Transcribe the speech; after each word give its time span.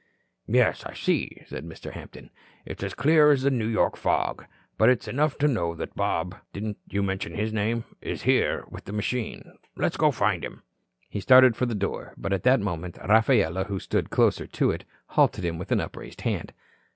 "Yes, 0.47 0.83
I 0.83 0.95
see," 0.95 1.43
said 1.45 1.63
Mr. 1.63 1.91
Hampton. 1.91 2.31
"It's 2.65 2.81
as 2.81 2.95
clear 2.95 3.29
as 3.29 3.45
a 3.45 3.51
New 3.51 3.67
York 3.67 3.95
fog. 3.95 4.47
But 4.79 4.89
it's 4.89 5.07
enough 5.07 5.37
to 5.37 5.47
know 5.47 5.75
that 5.75 5.95
Bob 5.95 6.33
didn't 6.53 6.79
you 6.89 7.03
mention 7.03 7.35
his 7.35 7.53
name 7.53 7.83
is 8.01 8.23
here 8.23 8.63
with 8.67 8.85
the 8.85 8.93
machine. 8.93 9.59
Let's 9.75 9.97
go 9.97 10.07
and 10.07 10.15
find 10.15 10.43
him." 10.43 10.63
He 11.07 11.19
started 11.19 11.55
for 11.55 11.67
the 11.67 11.75
door. 11.75 12.15
But 12.17 12.33
at 12.33 12.41
that 12.45 12.59
moment 12.61 12.97
Rafaela, 12.97 13.65
who 13.65 13.77
stood 13.77 14.09
closer 14.09 14.47
to 14.47 14.71
it, 14.71 14.85
halted 15.09 15.45
him 15.45 15.59
with 15.59 15.71
upraised 15.71 16.21
hand. 16.21 16.51